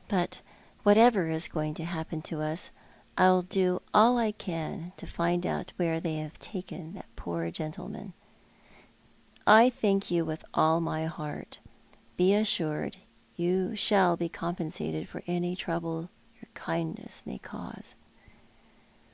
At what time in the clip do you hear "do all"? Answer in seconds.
3.42-4.16